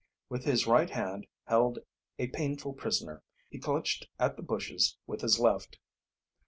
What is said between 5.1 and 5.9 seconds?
his left.